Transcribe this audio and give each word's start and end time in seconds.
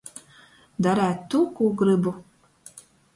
Dareit 0.87 1.27
tū, 1.33 1.41
kū 1.59 1.67
grybu. 1.83 2.15